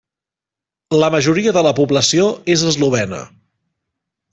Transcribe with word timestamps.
La 1.03 1.11
majoria 1.17 1.55
de 1.59 1.65
la 1.69 1.75
població 1.83 2.27
és 2.57 2.67
eslovena. 2.75 3.25